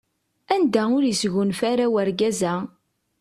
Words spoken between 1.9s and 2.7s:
urgaz-a?